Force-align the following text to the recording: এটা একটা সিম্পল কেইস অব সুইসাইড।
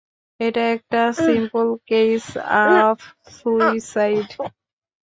এটা 0.39 0.63
একটা 0.75 1.01
সিম্পল 1.17 1.67
কেইস 1.89 2.25
অব 2.79 2.97
সুইসাইড। 3.35 4.27